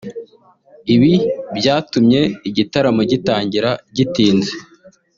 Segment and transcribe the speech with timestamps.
[0.95, 1.13] ibi
[1.57, 4.53] byatumye igitaramo gitangira gitinze